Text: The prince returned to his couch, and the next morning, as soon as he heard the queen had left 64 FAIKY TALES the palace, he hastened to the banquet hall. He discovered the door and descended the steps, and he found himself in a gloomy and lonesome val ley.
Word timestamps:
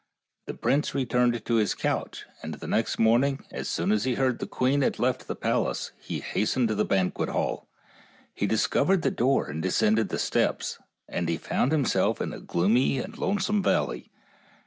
The 0.47 0.55
prince 0.55 0.95
returned 0.95 1.45
to 1.45 1.55
his 1.57 1.75
couch, 1.75 2.25
and 2.41 2.55
the 2.55 2.65
next 2.65 2.97
morning, 2.97 3.45
as 3.51 3.67
soon 3.67 3.91
as 3.91 4.03
he 4.03 4.15
heard 4.15 4.39
the 4.39 4.47
queen 4.47 4.81
had 4.81 4.97
left 4.97 5.27
64 5.27 5.35
FAIKY 5.35 5.39
TALES 5.39 5.39
the 5.39 5.47
palace, 5.47 5.91
he 5.99 6.19
hastened 6.21 6.67
to 6.69 6.73
the 6.73 6.85
banquet 6.85 7.29
hall. 7.29 7.67
He 8.33 8.47
discovered 8.47 9.03
the 9.03 9.11
door 9.11 9.45
and 9.47 9.61
descended 9.61 10.09
the 10.09 10.17
steps, 10.17 10.79
and 11.07 11.29
he 11.29 11.37
found 11.37 11.71
himself 11.71 12.19
in 12.19 12.33
a 12.33 12.39
gloomy 12.39 12.97
and 12.97 13.15
lonesome 13.15 13.61
val 13.61 13.89
ley. 13.89 14.09